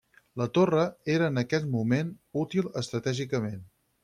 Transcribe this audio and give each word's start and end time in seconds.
La 0.41 0.45
torre 0.53 0.85
era 1.17 1.27
en 1.33 1.37
aquest 1.41 1.69
moment, 1.75 2.09
útil 2.45 2.73
estratègicament. 2.83 3.63